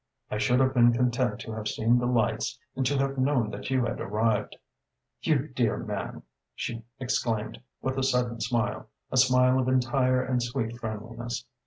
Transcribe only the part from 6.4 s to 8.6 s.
she exclaimed, with a sudden